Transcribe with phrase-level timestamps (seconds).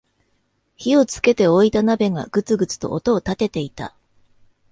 [0.77, 3.93] 火をつけておいた鍋がグツグツと音を立てていた